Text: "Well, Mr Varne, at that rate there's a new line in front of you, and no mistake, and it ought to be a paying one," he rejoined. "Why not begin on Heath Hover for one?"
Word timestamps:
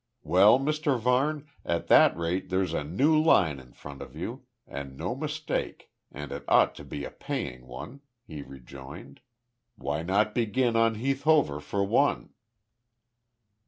"Well, 0.23 0.57
Mr 0.59 0.97
Varne, 0.97 1.47
at 1.63 1.85
that 1.85 2.17
rate 2.17 2.49
there's 2.49 2.73
a 2.73 2.83
new 2.83 3.21
line 3.21 3.59
in 3.59 3.71
front 3.71 4.01
of 4.01 4.15
you, 4.15 4.47
and 4.65 4.97
no 4.97 5.13
mistake, 5.13 5.91
and 6.11 6.31
it 6.31 6.43
ought 6.47 6.73
to 6.77 6.83
be 6.83 7.05
a 7.05 7.11
paying 7.11 7.67
one," 7.67 8.01
he 8.25 8.41
rejoined. 8.41 9.19
"Why 9.75 10.01
not 10.01 10.33
begin 10.33 10.75
on 10.75 10.95
Heath 10.95 11.21
Hover 11.21 11.59
for 11.59 11.83
one?" 11.83 12.33